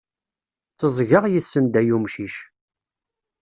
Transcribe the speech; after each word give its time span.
Teẓẓgeɣ, 0.77 1.23
yessenday 1.27 1.87
umcic. 1.97 2.35